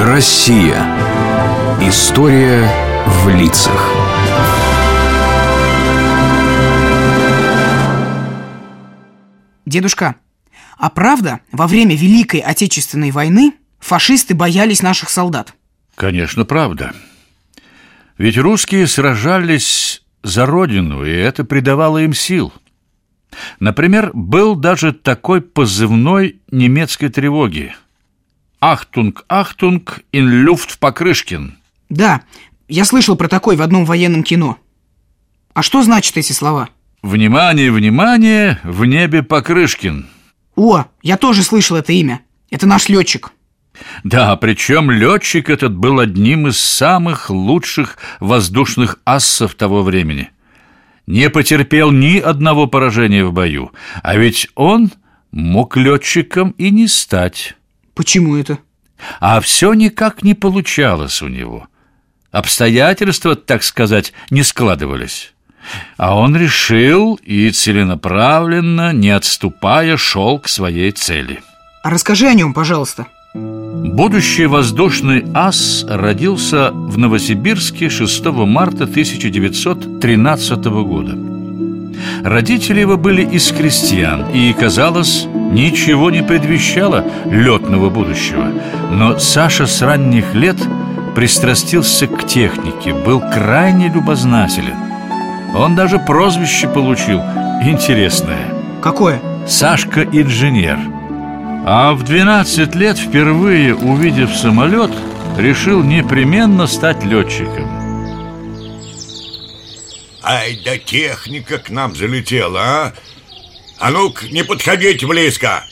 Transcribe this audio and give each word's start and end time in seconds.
Россия. 0.00 0.76
История 1.80 2.70
в 3.04 3.28
лицах. 3.30 3.92
Дедушка, 9.66 10.14
а 10.78 10.88
правда, 10.90 11.40
во 11.50 11.66
время 11.66 11.96
Великой 11.96 12.38
Отечественной 12.38 13.10
войны 13.10 13.54
фашисты 13.80 14.36
боялись 14.36 14.82
наших 14.82 15.10
солдат? 15.10 15.54
Конечно, 15.96 16.44
правда. 16.44 16.92
Ведь 18.18 18.38
русские 18.38 18.86
сражались 18.86 20.04
за 20.22 20.46
родину, 20.46 21.04
и 21.04 21.10
это 21.10 21.42
придавало 21.42 21.98
им 21.98 22.14
сил. 22.14 22.52
Например, 23.58 24.12
был 24.14 24.54
даже 24.54 24.92
такой 24.92 25.40
позывной 25.40 26.40
немецкой 26.52 27.08
тревоги 27.08 27.74
«Achtung, 28.60 29.24
Achtung, 29.28 30.00
in 30.12 30.28
Luft 30.28 30.78
Pokryschkin». 30.78 31.56
Да, 31.88 32.22
я 32.68 32.84
слышал 32.84 33.16
про 33.16 33.28
такой 33.28 33.56
в 33.56 33.62
одном 33.62 33.84
военном 33.84 34.22
кино. 34.22 34.58
А 35.54 35.62
что 35.62 35.82
значат 35.82 36.16
эти 36.16 36.32
слова? 36.32 36.68
«Внимание, 37.02 37.70
внимание, 37.70 38.60
в 38.64 38.84
небе 38.84 39.22
Покрышкин». 39.22 40.06
О, 40.56 40.84
я 41.02 41.16
тоже 41.16 41.44
слышал 41.44 41.76
это 41.76 41.92
имя. 41.92 42.20
Это 42.50 42.66
наш 42.66 42.88
летчик. 42.88 43.32
Да, 44.02 44.34
причем 44.36 44.90
летчик 44.90 45.50
этот 45.50 45.76
был 45.76 46.00
одним 46.00 46.48
из 46.48 46.58
самых 46.58 47.30
лучших 47.30 47.96
воздушных 48.18 48.98
ассов 49.04 49.54
того 49.54 49.82
времени. 49.82 50.30
Не 51.06 51.30
потерпел 51.30 51.90
ни 51.90 52.18
одного 52.18 52.66
поражения 52.66 53.24
в 53.24 53.32
бою, 53.32 53.72
а 54.02 54.16
ведь 54.16 54.48
он 54.54 54.92
мог 55.30 55.76
летчиком 55.76 56.50
и 56.58 56.70
не 56.70 56.86
стать. 56.86 57.54
Почему 57.98 58.36
это? 58.36 58.60
А 59.18 59.40
все 59.40 59.72
никак 59.72 60.22
не 60.22 60.34
получалось 60.34 61.20
у 61.20 61.26
него. 61.26 61.66
Обстоятельства, 62.30 63.34
так 63.34 63.64
сказать, 63.64 64.12
не 64.30 64.44
складывались. 64.44 65.34
А 65.96 66.16
он 66.16 66.36
решил 66.36 67.18
и 67.24 67.50
целенаправленно, 67.50 68.92
не 68.92 69.10
отступая, 69.10 69.96
шел 69.96 70.38
к 70.38 70.48
своей 70.48 70.92
цели. 70.92 71.42
А 71.82 71.90
расскажи 71.90 72.28
о 72.28 72.34
нем, 72.34 72.54
пожалуйста. 72.54 73.08
Будущий 73.34 74.46
воздушный 74.46 75.24
ас 75.34 75.84
родился 75.88 76.70
в 76.70 76.98
Новосибирске 76.98 77.90
6 77.90 78.26
марта 78.26 78.84
1913 78.84 80.64
года. 80.66 81.18
Родители 82.22 82.78
его 82.78 82.96
были 82.96 83.28
из 83.28 83.50
крестьян, 83.50 84.30
и, 84.30 84.52
казалось, 84.52 85.26
ничего 85.50 86.10
не 86.10 86.22
предвещало 86.22 87.04
летного 87.26 87.90
будущего. 87.90 88.52
Но 88.90 89.18
Саша 89.18 89.66
с 89.66 89.82
ранних 89.82 90.34
лет 90.34 90.56
пристрастился 91.14 92.06
к 92.06 92.26
технике, 92.26 92.94
был 92.94 93.20
крайне 93.20 93.88
любознателен. 93.88 94.76
Он 95.54 95.74
даже 95.74 95.98
прозвище 95.98 96.68
получил 96.68 97.20
интересное. 97.62 98.54
Какое? 98.82 99.20
Сашка-инженер. 99.46 100.78
А 101.66 101.92
в 101.92 102.04
12 102.04 102.74
лет, 102.76 102.98
впервые 102.98 103.74
увидев 103.74 104.34
самолет, 104.34 104.90
решил 105.36 105.82
непременно 105.82 106.66
стать 106.66 107.04
летчиком. 107.04 107.68
Ай 110.22 110.60
да 110.64 110.76
техника 110.78 111.58
к 111.58 111.70
нам 111.70 111.96
залетела, 111.96 112.60
а! 112.60 112.92
А 113.78 113.90
ну-ка, 113.90 114.26
не 114.28 114.42
подходите 114.42 115.06
близко! 115.06 115.64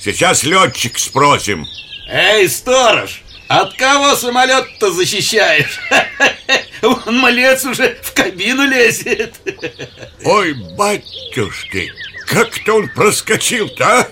Сейчас 0.00 0.44
летчик 0.44 0.98
спросим. 0.98 1.66
Эй, 2.08 2.48
сторож, 2.48 3.22
от 3.48 3.74
кого 3.74 4.14
самолет-то 4.14 4.92
защищаешь? 4.92 5.80
Вон 6.82 7.18
малец 7.18 7.64
уже 7.64 7.98
в 8.02 8.12
кабину 8.12 8.66
лезет. 8.66 9.34
Ой, 10.24 10.54
батюшки, 10.76 11.92
как-то 12.26 12.74
он 12.76 12.88
проскочил-то, 12.88 14.00
а? 14.00 14.08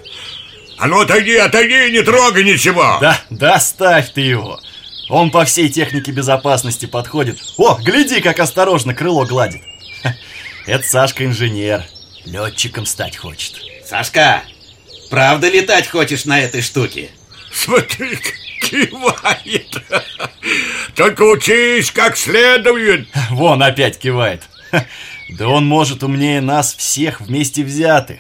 А 0.79 0.89
ну 0.89 1.01
отойди, 1.01 1.37
отойди, 1.37 1.93
не 1.93 2.03
трогай 2.03 2.43
ничего. 2.45 2.99
Да, 3.01 3.19
да, 3.31 3.61
ставь 3.61 4.13
ты 4.13 4.21
его. 4.23 4.61
Он 5.09 5.31
по 5.31 5.45
всей 5.45 5.69
технике 5.69 6.11
безопасности 6.11 6.87
подходит. 6.87 7.39
О, 7.57 7.79
гляди, 7.81 8.21
как 8.21 8.41
осторожно 8.41 8.95
крыло 8.95 9.25
гладит. 9.25 9.63
Это 10.67 10.83
Сашка 10.87 11.25
инженер 11.25 11.85
Летчиком 12.27 12.87
стать 12.87 13.17
хочет 13.17 13.55
Сашка, 13.85 14.43
правда 15.11 15.49
летать 15.49 15.87
хочешь 15.87 16.25
на 16.25 16.41
этой 16.41 16.61
штуке? 16.61 17.11
Смотри, 17.53 18.19
кивает 18.61 19.83
Только 20.95 21.23
учись 21.23 21.93
как 21.93 22.17
следует 22.17 23.09
Вон 23.31 23.63
опять 23.63 23.99
кивает 23.99 24.43
Да 25.39 25.49
он 25.49 25.67
может 25.67 26.03
умнее 26.03 26.41
нас 26.41 26.75
всех 26.75 27.21
вместе 27.21 27.63
взятых 27.63 28.19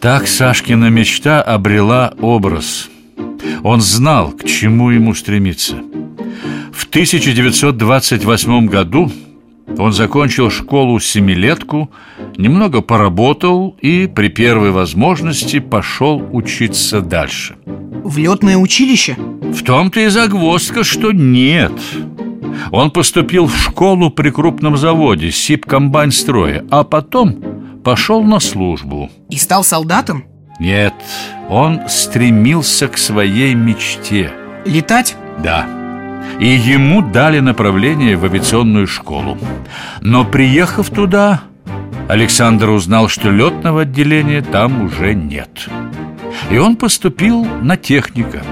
Так 0.00 0.28
Сашкина 0.28 0.88
мечта 0.88 1.42
обрела 1.42 2.14
образ. 2.20 2.88
Он 3.64 3.80
знал, 3.80 4.30
к 4.30 4.44
чему 4.44 4.90
ему 4.90 5.14
стремиться. 5.14 5.74
В 6.72 6.84
1928 6.84 8.66
году 8.68 9.10
он 9.78 9.92
закончил 9.92 10.50
школу-семилетку, 10.50 11.90
немного 12.36 12.80
поработал 12.80 13.76
и 13.80 14.06
при 14.06 14.28
первой 14.28 14.70
возможности 14.70 15.58
пошел 15.58 16.22
учиться 16.32 17.00
дальше. 17.00 17.56
В 18.04 18.18
летное 18.18 18.56
училище? 18.56 19.16
В 19.42 19.62
том-то 19.64 20.00
и 20.00 20.08
загвоздка, 20.08 20.84
что 20.84 21.12
нет. 21.12 21.72
Он 22.70 22.90
поступил 22.90 23.46
в 23.46 23.56
школу 23.56 24.10
при 24.10 24.30
крупном 24.30 24.76
заводе 24.76 25.30
Сибкомбайнстроя, 25.30 26.64
а 26.70 26.84
потом 26.84 27.36
пошел 27.84 28.22
на 28.22 28.40
службу. 28.40 29.10
И 29.28 29.36
стал 29.36 29.64
солдатом? 29.64 30.24
Нет, 30.58 30.94
он 31.48 31.80
стремился 31.88 32.88
к 32.88 32.96
своей 32.96 33.54
мечте. 33.54 34.32
Летать? 34.64 35.16
Да. 35.42 35.85
И 36.40 36.48
ему 36.48 37.02
дали 37.02 37.40
направление 37.40 38.16
в 38.16 38.24
авиационную 38.24 38.86
школу. 38.86 39.38
Но 40.00 40.24
приехав 40.24 40.90
туда, 40.90 41.42
Александр 42.08 42.70
узнал, 42.70 43.08
что 43.08 43.30
летного 43.30 43.82
отделения 43.82 44.42
там 44.42 44.82
уже 44.82 45.14
нет. 45.14 45.68
И 46.50 46.58
он 46.58 46.76
поступил 46.76 47.44
на 47.62 47.76
техника. 47.76 48.42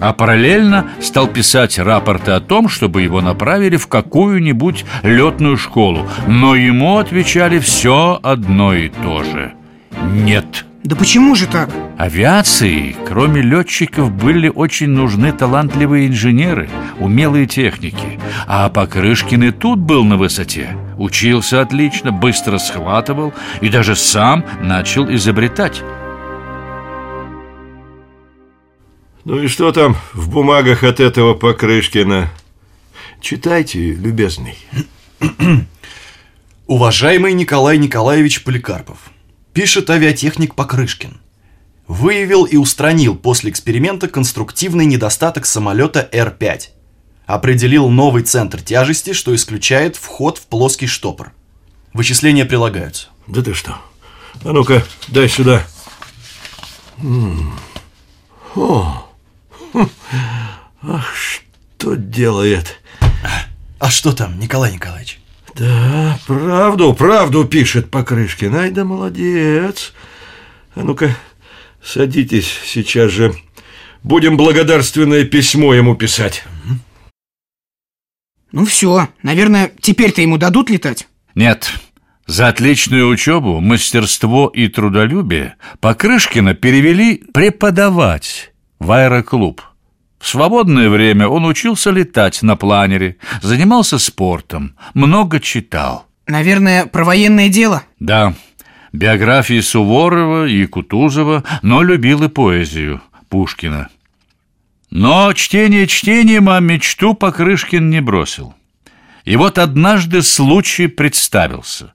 А 0.00 0.12
параллельно 0.12 0.86
стал 1.00 1.28
писать 1.28 1.78
рапорты 1.78 2.32
о 2.32 2.40
том, 2.40 2.68
чтобы 2.68 3.02
его 3.02 3.20
направили 3.20 3.76
в 3.76 3.86
какую-нибудь 3.86 4.84
летную 5.04 5.56
школу. 5.56 6.08
Но 6.26 6.56
ему 6.56 6.98
отвечали 6.98 7.60
все 7.60 8.18
одно 8.20 8.74
и 8.74 8.88
то 8.88 9.22
же. 9.22 9.52
Нет. 10.12 10.64
Да 10.84 10.96
почему 10.96 11.36
же 11.36 11.46
так? 11.46 11.70
Авиации, 11.96 12.96
кроме 13.06 13.40
летчиков, 13.40 14.10
были 14.10 14.48
очень 14.48 14.88
нужны 14.88 15.32
талантливые 15.32 16.08
инженеры, 16.08 16.68
умелые 16.98 17.46
техники. 17.46 18.18
А 18.48 18.68
Покрышкин 18.68 19.44
и 19.44 19.50
тут 19.52 19.78
был 19.78 20.02
на 20.02 20.16
высоте. 20.16 20.76
Учился 20.98 21.60
отлично, 21.60 22.10
быстро 22.10 22.58
схватывал 22.58 23.32
и 23.60 23.68
даже 23.68 23.94
сам 23.94 24.44
начал 24.60 25.08
изобретать. 25.14 25.82
Ну 29.24 29.40
и 29.40 29.46
что 29.46 29.70
там 29.70 29.96
в 30.12 30.30
бумагах 30.30 30.82
от 30.82 30.98
этого 30.98 31.34
Покрышкина? 31.34 32.28
Читайте, 33.20 33.92
любезный. 33.92 34.58
Уважаемый 36.66 37.34
Николай 37.34 37.78
Николаевич 37.78 38.42
Поликарпов 38.42 39.11
Пишет 39.52 39.90
авиатехник 39.90 40.54
Покрышкин. 40.54 41.20
Выявил 41.86 42.44
и 42.44 42.56
устранил 42.56 43.16
после 43.16 43.50
эксперимента 43.50 44.08
конструктивный 44.08 44.86
недостаток 44.86 45.44
самолета 45.44 46.08
Р-5 46.10 46.68
Определил 47.26 47.88
новый 47.88 48.22
центр 48.24 48.62
тяжести, 48.62 49.12
что 49.12 49.34
исключает 49.34 49.96
вход 49.96 50.38
в 50.38 50.46
плоский 50.46 50.86
штопор. 50.86 51.32
Вычисления 51.92 52.44
прилагаются. 52.44 53.08
Да 53.26 53.42
ты 53.42 53.54
что? 53.54 53.78
А 54.44 54.52
ну-ка, 54.52 54.84
дай 55.08 55.28
сюда. 55.28 55.64
М. 56.98 57.58
О, 58.56 59.06
хм. 59.72 59.88
Ах, 60.82 61.14
что 61.14 61.94
делает? 61.94 62.80
А 63.78 63.90
что 63.90 64.12
там, 64.12 64.38
Николай 64.38 64.72
Николаевич? 64.72 65.21
Да, 65.54 66.18
правду, 66.26 66.94
правду 66.94 67.44
пишет 67.44 67.90
Покрышкин 67.90 68.54
Ай 68.54 68.70
да 68.70 68.84
молодец 68.84 69.92
А 70.74 70.82
ну-ка, 70.82 71.14
садитесь 71.82 72.50
сейчас 72.64 73.10
же 73.10 73.34
Будем 74.02 74.36
благодарственное 74.36 75.24
письмо 75.24 75.74
ему 75.74 75.94
писать 75.94 76.44
Ну 78.50 78.64
все, 78.64 79.08
наверное, 79.22 79.70
теперь-то 79.80 80.22
ему 80.22 80.38
дадут 80.38 80.70
летать? 80.70 81.06
Нет, 81.34 81.72
за 82.26 82.48
отличную 82.48 83.08
учебу, 83.08 83.60
мастерство 83.60 84.48
и 84.48 84.68
трудолюбие 84.68 85.56
Покрышкина 85.80 86.54
перевели 86.54 87.22
преподавать 87.32 88.52
в 88.78 88.90
аэроклуб. 88.90 89.60
В 90.22 90.28
свободное 90.28 90.88
время 90.88 91.26
он 91.26 91.44
учился 91.44 91.90
летать 91.90 92.42
на 92.42 92.54
планере, 92.54 93.16
занимался 93.42 93.98
спортом, 93.98 94.76
много 94.94 95.40
читал. 95.40 96.06
Наверное, 96.28 96.86
про 96.86 97.04
военное 97.04 97.48
дело? 97.48 97.82
Да, 97.98 98.32
биографии 98.92 99.58
Суворова 99.58 100.46
и 100.46 100.64
Кутузова, 100.66 101.42
но 101.62 101.82
любил 101.82 102.22
и 102.22 102.28
поэзию 102.28 103.02
Пушкина. 103.30 103.88
Но 104.90 105.32
чтение 105.32 105.88
чтением, 105.88 106.48
а 106.48 106.60
мечту 106.60 107.14
Покрышкин 107.14 107.90
не 107.90 108.00
бросил. 108.00 108.54
И 109.24 109.34
вот 109.34 109.58
однажды 109.58 110.22
случай 110.22 110.86
представился. 110.86 111.94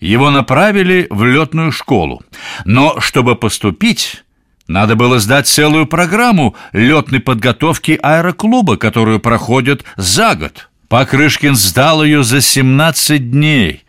Его 0.00 0.32
направили 0.32 1.06
в 1.10 1.24
летную 1.24 1.70
школу. 1.70 2.24
Но 2.64 2.98
чтобы 2.98 3.36
поступить, 3.36 4.24
надо 4.68 4.96
было 4.96 5.18
сдать 5.18 5.46
целую 5.46 5.86
программу 5.86 6.54
летной 6.72 7.20
подготовки 7.20 7.98
аэроклуба, 8.02 8.76
которую 8.76 9.20
проходят 9.20 9.84
за 9.96 10.34
год. 10.34 10.68
Покрышкин 10.88 11.56
сдал 11.56 12.04
ее 12.04 12.22
за 12.22 12.40
17 12.40 13.30
дней 13.30 13.84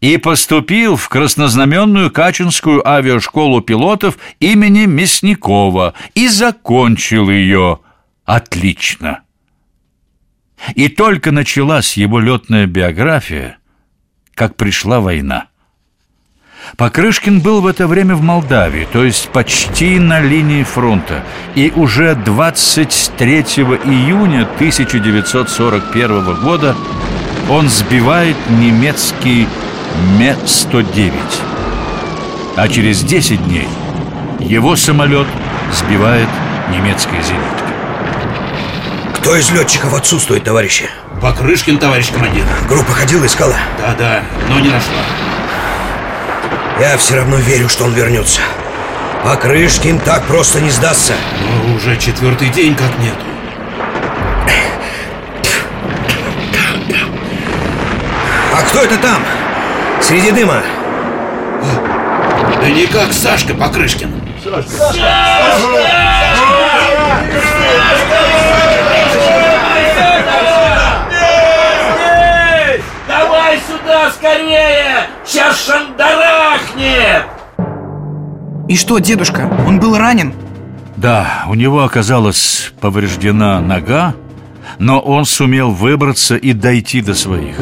и 0.00 0.16
поступил 0.16 0.96
в 0.96 1.08
краснознаменную 1.08 2.10
Качинскую 2.10 2.86
авиашколу 2.86 3.60
пилотов 3.60 4.18
имени 4.40 4.86
Мясникова 4.86 5.94
и 6.14 6.28
закончил 6.28 7.30
ее 7.30 7.78
отлично. 8.24 9.20
И 10.74 10.88
только 10.88 11.30
началась 11.30 11.96
его 11.96 12.18
летная 12.18 12.66
биография, 12.66 13.58
как 14.34 14.56
пришла 14.56 15.00
война. 15.00 15.46
Покрышкин 16.76 17.40
был 17.40 17.60
в 17.60 17.66
это 17.66 17.86
время 17.86 18.14
в 18.14 18.22
Молдавии, 18.22 18.86
то 18.90 19.04
есть 19.04 19.28
почти 19.28 19.98
на 19.98 20.20
линии 20.20 20.62
фронта. 20.62 21.22
И 21.54 21.72
уже 21.74 22.14
23 22.14 23.38
июня 23.84 24.42
1941 24.56 26.34
года 26.36 26.74
он 27.48 27.68
сбивает 27.68 28.36
немецкий 28.48 29.46
Ме-109. 30.18 31.12
А 32.56 32.68
через 32.68 33.02
10 33.02 33.44
дней 33.44 33.68
его 34.40 34.76
самолет 34.76 35.26
сбивает 35.72 36.28
немецкая 36.70 37.22
зенитка. 37.22 37.72
Кто 39.16 39.36
из 39.36 39.50
летчиков 39.50 39.94
отсутствует, 39.94 40.44
товарищи? 40.44 40.88
Покрышкин, 41.20 41.78
товарищ 41.78 42.10
командир. 42.10 42.44
Группа 42.68 42.92
ходила, 42.92 43.26
искала? 43.26 43.54
Да-да, 43.78 44.22
но 44.48 44.58
не 44.58 44.68
нашла. 44.68 45.31
Я 46.82 46.98
все 46.98 47.14
равно 47.14 47.36
верю, 47.36 47.68
что 47.68 47.84
он 47.84 47.94
вернется. 47.94 48.40
Покрышкин 49.22 50.00
так 50.00 50.24
просто 50.24 50.60
не 50.60 50.68
сдастся. 50.68 51.14
Но 51.40 51.76
уже 51.76 51.96
четвертый 51.96 52.48
день 52.48 52.74
как 52.74 52.98
нету. 52.98 53.24
А 58.52 58.62
кто 58.62 58.80
это 58.80 58.96
там? 58.96 59.22
Среди 60.00 60.32
дыма? 60.32 60.60
Да 62.60 62.68
никак 62.68 63.12
Сашка 63.12 63.54
Покрышкин. 63.54 64.12
Давай 64.44 64.64
сюда 74.02 74.10
скорее! 74.10 75.06
Сейчас 75.24 75.66
шандарахнет! 75.66 77.26
И 78.68 78.76
что, 78.76 78.98
дедушка, 78.98 79.50
он 79.66 79.80
был 79.80 79.96
ранен? 79.96 80.34
Да, 80.96 81.44
у 81.48 81.54
него 81.54 81.84
оказалась 81.84 82.72
повреждена 82.80 83.60
нога, 83.60 84.14
но 84.78 85.00
он 85.00 85.24
сумел 85.24 85.70
выбраться 85.70 86.36
и 86.36 86.52
дойти 86.52 87.00
до 87.00 87.14
своих. 87.14 87.56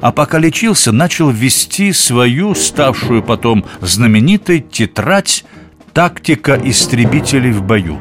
А 0.00 0.12
пока 0.12 0.38
лечился, 0.38 0.92
начал 0.92 1.30
вести 1.30 1.92
свою, 1.92 2.54
ставшую 2.54 3.22
потом 3.22 3.64
знаменитой 3.80 4.60
тетрадь 4.60 5.44
«Тактика 5.92 6.58
истребителей 6.62 7.50
в 7.50 7.62
бою». 7.62 7.98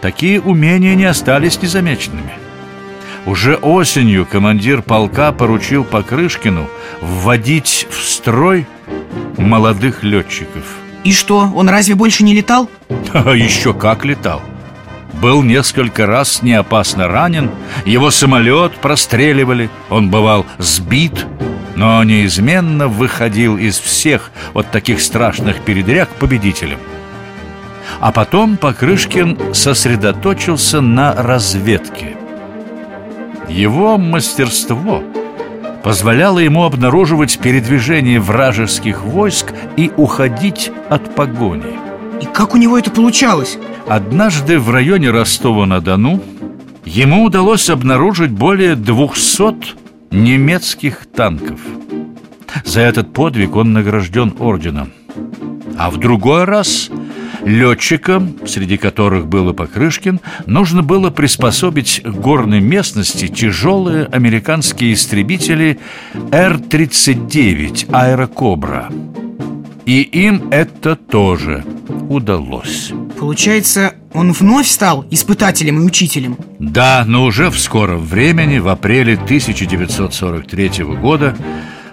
Такие 0.00 0.40
умения 0.40 0.94
не 0.94 1.04
остались 1.04 1.60
незамеченными. 1.62 2.43
Уже 3.26 3.54
осенью 3.56 4.26
командир 4.26 4.82
полка 4.82 5.32
поручил 5.32 5.84
Покрышкину 5.84 6.68
вводить 7.00 7.86
в 7.90 8.02
строй 8.02 8.66
молодых 9.38 10.02
летчиков. 10.02 10.62
И 11.04 11.12
что, 11.12 11.50
он 11.54 11.68
разве 11.68 11.94
больше 11.94 12.24
не 12.24 12.34
летал? 12.34 12.68
А 13.12 13.32
еще 13.32 13.72
как 13.72 14.04
летал. 14.04 14.42
Был 15.22 15.42
несколько 15.42 16.06
раз 16.06 16.42
неопасно 16.42 17.08
ранен, 17.08 17.50
его 17.86 18.10
самолет 18.10 18.72
простреливали, 18.72 19.70
он 19.88 20.10
бывал 20.10 20.44
сбит, 20.58 21.26
но 21.76 22.02
неизменно 22.02 22.88
выходил 22.88 23.56
из 23.56 23.78
всех 23.78 24.32
вот 24.52 24.70
таких 24.70 25.00
страшных 25.00 25.60
передряг 25.60 26.08
победителем. 26.10 26.78
А 28.00 28.12
потом 28.12 28.56
Покрышкин 28.56 29.54
сосредоточился 29.54 30.80
на 30.80 31.14
разведке. 31.14 32.16
Его 33.48 33.98
мастерство 33.98 35.02
позволяло 35.82 36.38
ему 36.38 36.64
обнаруживать 36.64 37.38
передвижение 37.38 38.18
вражеских 38.18 39.04
войск 39.04 39.52
и 39.76 39.90
уходить 39.96 40.72
от 40.88 41.14
погони. 41.14 41.78
И 42.22 42.26
как 42.26 42.54
у 42.54 42.56
него 42.56 42.78
это 42.78 42.90
получалось? 42.90 43.58
Однажды 43.86 44.58
в 44.58 44.70
районе 44.70 45.10
Ростова-на-Дону 45.10 46.22
ему 46.86 47.24
удалось 47.24 47.68
обнаружить 47.68 48.30
более 48.30 48.76
200 48.76 49.76
немецких 50.10 51.06
танков. 51.06 51.60
За 52.64 52.80
этот 52.80 53.12
подвиг 53.12 53.56
он 53.56 53.72
награжден 53.72 54.34
орденом. 54.38 54.92
А 55.76 55.90
в 55.90 55.98
другой 55.98 56.44
раз 56.44 56.88
летчикам, 57.44 58.36
среди 58.46 58.76
которых 58.76 59.26
был 59.26 59.50
и 59.50 59.54
Покрышкин, 59.54 60.20
нужно 60.46 60.82
было 60.82 61.10
приспособить 61.10 62.02
к 62.04 62.08
горной 62.08 62.60
местности 62.60 63.28
тяжелые 63.28 64.06
американские 64.06 64.94
истребители 64.94 65.78
Р-39 66.30 67.90
«Аэрокобра». 67.92 68.90
И 69.86 70.00
им 70.00 70.48
это 70.50 70.96
тоже 70.96 71.62
удалось. 72.08 72.92
Получается, 73.18 73.94
он 74.14 74.32
вновь 74.32 74.66
стал 74.66 75.04
испытателем 75.10 75.80
и 75.80 75.84
учителем? 75.84 76.38
Да, 76.58 77.04
но 77.06 77.24
уже 77.24 77.50
в 77.50 77.58
скором 77.58 78.00
времени, 78.00 78.58
в 78.58 78.68
апреле 78.68 79.14
1943 79.14 80.84
года, 80.84 81.36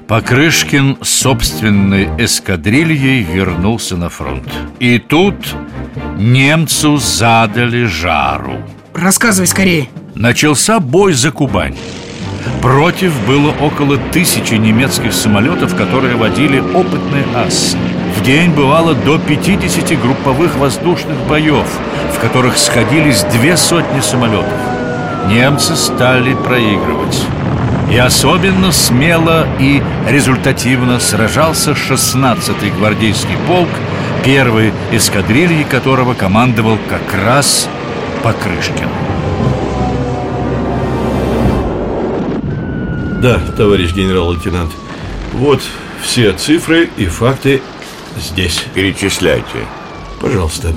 Покрышкин 0.08 0.98
с 1.02 1.10
собственной 1.10 2.10
эскадрильей 2.18 3.24
вернулся 3.24 3.96
на 3.96 4.10
фронт. 4.10 4.48
И 4.80 5.00
тут 5.00 5.36
немцу 6.18 6.98
задали 6.98 7.86
жару. 7.86 8.58
Рассказывай 8.94 9.48
скорее. 9.48 9.88
Начался 10.16 10.80
бой 10.80 11.14
за 11.14 11.32
Кубань. 11.32 11.78
Против 12.62 13.14
было 13.26 13.52
около 13.62 13.98
тысячи 14.12 14.56
немецких 14.56 15.14
самолетов, 15.14 15.76
которые 15.76 16.16
водили 16.16 16.60
опытные 16.60 17.26
асы. 17.36 17.78
В 18.18 18.24
день 18.24 18.52
бывало 18.52 18.94
до 18.94 19.18
50 19.18 20.00
групповых 20.02 20.58
воздушных 20.58 21.18
боев, 21.28 21.68
в 22.16 22.20
которых 22.20 22.58
сходились 22.58 23.24
две 23.24 23.58
сотни 23.58 24.02
самолетов. 24.02 24.54
Немцы 25.28 25.76
стали 25.76 26.34
проигрывать. 26.34 27.26
И 27.92 27.98
особенно 27.98 28.72
смело 28.72 29.46
и 29.60 29.84
результативно 30.08 30.98
сражался 31.02 31.72
16-й 31.72 32.70
гвардейский 32.70 33.36
полк, 33.48 33.68
первый 34.24 34.72
эскадрильи 34.94 35.64
которого 35.64 36.14
командовал 36.14 36.78
как 36.88 37.14
раз 37.22 37.68
Покрышкин. 38.24 38.88
Да, 43.22 43.42
товарищ 43.58 43.94
генерал-лейтенант. 43.94 44.72
Вот 45.34 45.62
все 46.02 46.32
цифры 46.32 46.90
и 46.96 47.08
факты 47.08 47.62
здесь. 48.18 48.64
Перечисляйте. 48.74 49.68
Пожалуйста. 50.22 50.74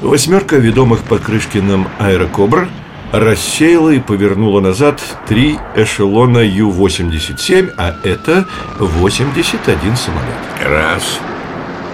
Восьмерка 0.00 0.56
ведомых 0.56 1.00
Покрышкиным 1.02 1.86
аэрокобр 1.98 2.68
рассеяла 3.18 3.90
и 3.90 4.00
повернула 4.00 4.60
назад 4.60 5.00
три 5.28 5.58
эшелона 5.76 6.38
Ю-87, 6.38 7.72
а 7.76 7.94
это 8.02 8.46
81 8.78 9.96
самолет. 9.96 10.24
Раз, 10.64 11.20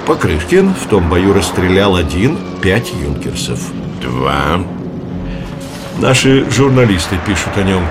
Покрышкин 0.07 0.73
в 0.75 0.87
том 0.87 1.09
бою 1.11 1.35
расстрелял 1.35 1.97
один, 1.97 2.39
пять 2.62 2.93
юнкерсов. 2.93 3.61
два, 4.00 4.61
Наши 5.99 6.50
журналисты 6.50 7.17
пишут 7.27 7.57
о 7.57 7.62
нем. 7.62 7.83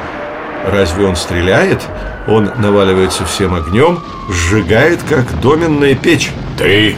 Разве 0.66 1.06
он 1.06 1.16
стреляет? 1.16 1.84
Он 2.28 2.50
наваливается 2.58 3.26
всем 3.26 3.54
огнем, 3.54 4.00
сжигает, 4.28 5.00
как 5.08 5.40
доменная 5.40 5.94
печь. 5.94 6.32
три, 6.58 6.98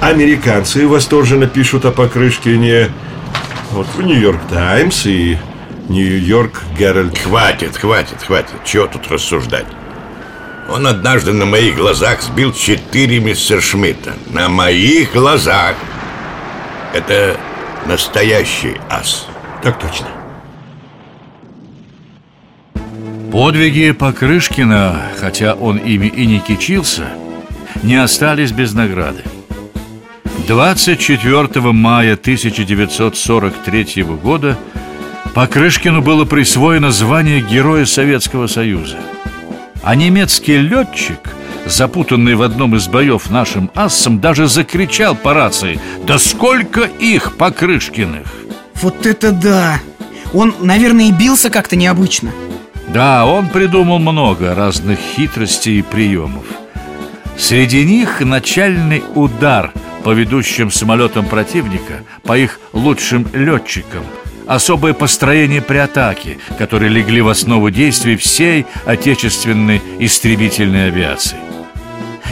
американцы 0.00 0.86
восторженно 0.86 1.46
пишут 1.46 1.86
о 1.86 1.90
Покрышкине. 1.90 2.90
Вот 3.70 3.86
в 3.96 4.02
Нью-Йорк 4.02 4.40
Таймс 4.50 5.06
и 5.06 5.38
Нью-Йорк 5.88 6.62
Геральд. 6.78 7.18
Хватит, 7.18 7.76
хватит, 7.76 8.22
хватит. 8.22 8.64
Чего 8.64 8.86
тут 8.86 9.08
рассуждать? 9.10 9.66
Он 10.70 10.86
однажды 10.86 11.32
на 11.32 11.44
моих 11.44 11.76
глазах 11.76 12.22
сбил 12.22 12.52
четыре 12.52 13.18
мистер 13.20 13.60
Шмидта. 13.60 14.14
На 14.30 14.48
моих 14.48 15.12
глазах. 15.12 15.76
Это 16.94 17.36
настоящий 17.86 18.76
ас. 18.88 19.26
Так 19.62 19.78
точно. 19.78 20.06
Подвиги 23.32 23.92
Покрышкина, 23.92 25.10
хотя 25.18 25.54
он 25.54 25.78
ими 25.78 26.06
и 26.06 26.26
не 26.26 26.38
кичился, 26.38 27.08
не 27.82 27.96
остались 27.96 28.52
без 28.52 28.74
награды. 28.74 29.22
24 30.46 31.60
мая 31.72 32.12
1943 32.14 34.02
года 34.02 34.58
Покрышкину 35.34 36.02
было 36.02 36.26
присвоено 36.26 36.90
звание 36.90 37.40
Героя 37.40 37.86
Советского 37.86 38.46
Союза. 38.48 38.98
А 39.82 39.94
немецкий 39.94 40.58
летчик, 40.58 41.20
запутанный 41.64 42.34
в 42.34 42.42
одном 42.42 42.76
из 42.76 42.86
боев 42.86 43.30
нашим 43.30 43.70
ассом, 43.74 44.20
даже 44.20 44.46
закричал 44.46 45.16
по 45.16 45.32
рации 45.32 45.80
«Да 46.06 46.18
сколько 46.18 46.82
их, 46.82 47.38
Покрышкиных!» 47.38 48.26
Вот 48.74 49.06
это 49.06 49.32
да! 49.32 49.80
Он, 50.34 50.54
наверное, 50.60 51.06
и 51.06 51.12
бился 51.12 51.50
как-то 51.50 51.76
необычно 51.76 52.30
Да, 52.88 53.26
он 53.26 53.48
придумал 53.48 53.98
много 53.98 54.54
разных 54.54 54.98
хитростей 54.98 55.78
и 55.78 55.82
приемов 55.82 56.44
Среди 57.38 57.84
них 57.84 58.20
начальный 58.20 59.02
удар 59.14 59.72
по 60.04 60.10
ведущим 60.10 60.70
самолетам 60.70 61.24
противника, 61.24 62.02
по 62.22 62.36
их 62.36 62.60
лучшим 62.72 63.26
летчикам– 63.32 64.04
особое 64.46 64.92
построение 64.94 65.62
при 65.62 65.78
атаке, 65.78 66.38
которые 66.58 66.90
легли 66.90 67.20
в 67.20 67.28
основу 67.28 67.70
действий 67.70 68.16
всей 68.16 68.66
отечественной 68.86 69.80
истребительной 69.98 70.88
авиации. 70.88 71.36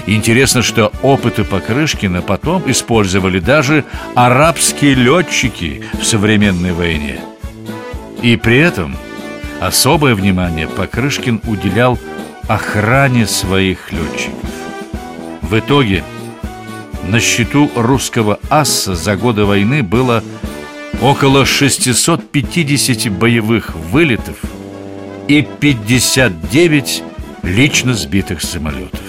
Интересно, 0.06 0.62
что 0.62 0.92
опыты 1.02 1.44
Покрышкина 1.44 2.22
потом 2.22 2.68
использовали 2.70 3.38
даже 3.38 3.84
арабские 4.14 4.94
летчики 4.94 5.84
в 6.00 6.04
современной 6.04 6.72
войне. 6.72 7.20
И 8.22 8.36
при 8.36 8.58
этом 8.58 8.96
особое 9.60 10.14
внимание 10.14 10.66
Покрышкин 10.66 11.42
уделял 11.44 11.98
охране 12.48 13.26
своих 13.26 13.92
летчиков. 13.92 14.50
В 15.42 15.58
итоге 15.58 16.02
на 17.04 17.20
счету 17.20 17.70
русского 17.74 18.38
асса 18.50 18.94
за 18.94 19.16
годы 19.16 19.44
войны 19.44 19.82
было 19.82 20.22
около 21.00 21.46
650 21.46 23.10
боевых 23.12 23.74
вылетов 23.74 24.36
и 25.28 25.42
59 25.42 27.02
лично 27.42 27.94
сбитых 27.94 28.42
самолетов. 28.42 29.00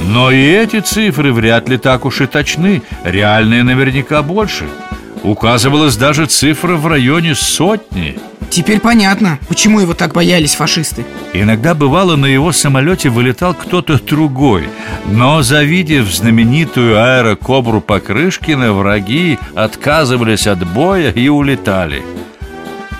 Но 0.00 0.30
и 0.30 0.38
эти 0.38 0.80
цифры 0.80 1.32
вряд 1.32 1.68
ли 1.68 1.76
так 1.78 2.04
уж 2.04 2.20
и 2.20 2.26
точны, 2.26 2.82
реальные 3.04 3.62
наверняка 3.62 4.22
больше. 4.22 4.68
Указывалась 5.22 5.96
даже 5.96 6.26
цифра 6.26 6.76
в 6.76 6.86
районе 6.86 7.34
сотни– 7.34 8.18
Теперь 8.50 8.80
понятно, 8.80 9.38
почему 9.48 9.80
его 9.80 9.94
так 9.94 10.12
боялись 10.14 10.54
фашисты. 10.54 11.04
Иногда 11.32 11.74
бывало 11.74 12.16
на 12.16 12.26
его 12.26 12.52
самолете 12.52 13.10
вылетал 13.10 13.54
кто-то 13.54 14.02
другой. 14.02 14.68
Но 15.06 15.42
завидев 15.42 16.12
знаменитую 16.12 16.96
аэрокобру 16.98 17.80
Покрышкина 17.80 18.72
Враги 18.72 19.38
отказывались 19.54 20.46
от 20.46 20.66
боя 20.66 21.10
и 21.10 21.28
улетали. 21.28 22.02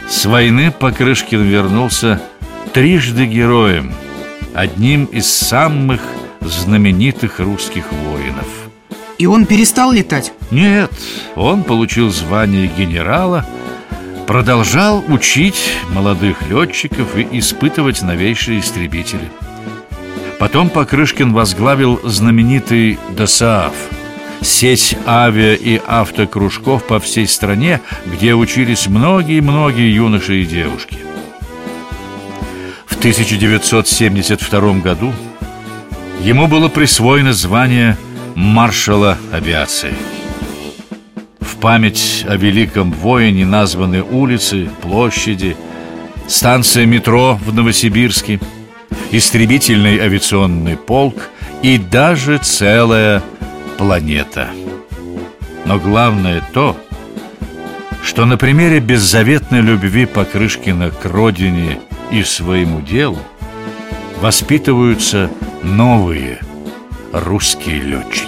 С 0.09 0.27
войны 0.27 0.71
Покрышкин 0.71 1.43
вернулся 1.43 2.21
трижды 2.73 3.27
героем 3.27 3.93
Одним 4.55 5.05
из 5.07 5.33
самых 5.33 6.01
знаменитых 6.41 7.39
русских 7.39 7.93
воинов. 7.93 8.47
И 9.19 9.27
он 9.27 9.47
перестал 9.47 9.93
летать? 9.93 10.33
Нет, 10.51 10.91
он 11.35 11.63
получил 11.65 12.11
звание 12.11 12.71
генерала– 12.77 13.47
продолжал 14.29 15.03
учить 15.09 15.73
молодых 15.89 16.47
летчиков 16.51 17.17
и 17.17 17.27
испытывать 17.39 18.03
новейшие 18.03 18.61
истребители. 18.61 19.33
Потом 20.39 20.69
Покрышкин 20.69 21.33
возглавил 21.33 21.99
знаменитый 22.05 22.99
ДОСААФ– 23.17 23.73
сеть 24.43 24.99
авиа- 25.07 25.57
и 25.57 25.81
автокружков 25.85 26.87
по 26.87 27.01
всей 27.01 27.27
стране, 27.27 27.81
где 28.05 28.35
учились 28.35 28.87
многие-многие 28.87 29.95
юноши 29.95 30.43
и 30.43 30.45
девушки. 30.45 30.99
В 32.85 32.99
1972 32.99 34.81
году 34.81 35.15
ему 36.21 36.49
было 36.49 36.69
присвоено 36.69 37.33
звание 37.33 37.97
маршала 38.35 39.17
авиации– 39.33 39.95
память 41.61 42.25
о 42.29 42.37
великом 42.37 42.93
воине 42.93 43.45
названы 43.45 44.03
улицы, 44.03 44.71
площади, 44.83 45.57
станция 46.27 46.87
метро 46.87 47.39
в 47.45 47.55
Новосибирске, 47.55 48.41
истребительный 49.11 49.99
авиационный 49.99 50.77
полк 50.77 51.31
и 51.63 51.79
даже 51.79 52.39
целая 52.39 53.23
планета. 53.77 54.49
Но 55.65 55.79
главное 55.79 56.43
то, 56.53 56.77
что 58.03 58.25
на 58.25 58.37
примере 58.37 58.81
беззаветной 58.81 59.61
любви 59.61 60.07
Покрышкина 60.07 60.91
к 60.91 61.05
родине 61.05 61.79
и 62.11 62.23
своему 62.23 62.81
делу 62.81 63.19
воспитываются 64.21 65.31
новые 65.63 66.41
русские 67.13 67.81
летчики. 67.81 68.28